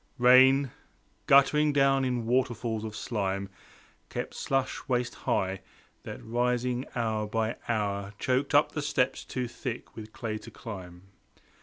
[0.17, 0.71] Rain,
[1.27, 3.49] guttering down in waterfalls of slime
[4.09, 5.61] Kept slush waist high,
[6.01, 11.03] that rising hour by hour, Choked up the steps too thick with clay to climb.